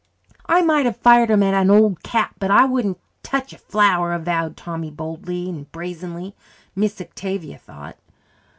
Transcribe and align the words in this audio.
"I 0.47 0.63
might 0.63 0.87
have 0.87 0.97
fired 0.97 1.29
'em 1.29 1.43
at 1.43 1.53
an 1.53 1.69
old 1.69 2.01
cat, 2.01 2.33
but 2.39 2.49
I 2.49 2.65
wouldn't 2.65 2.97
tech 3.21 3.53
a 3.53 3.57
flower," 3.59 4.13
avowed 4.13 4.57
Tommy 4.57 4.89
boldly 4.89 5.67
brazenly, 5.71 6.33
Miss 6.75 6.99
Octavia 6.99 7.59
thought. 7.59 7.97